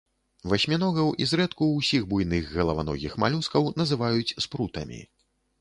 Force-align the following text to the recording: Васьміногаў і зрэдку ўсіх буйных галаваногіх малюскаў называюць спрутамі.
Васьміногаў 0.53 1.11
і 1.25 1.27
зрэдку 1.31 1.67
ўсіх 1.73 2.07
буйных 2.13 2.49
галаваногіх 2.55 3.21
малюскаў 3.25 3.71
называюць 3.83 4.35
спрутамі. 4.47 5.07